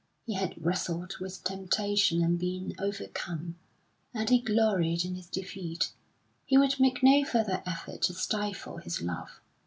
[0.25, 3.59] He had wrestled with temptation and been overcome,
[4.15, 5.91] and he gloried in his defeat.
[6.43, 9.39] He would make no further effort to stifle his love.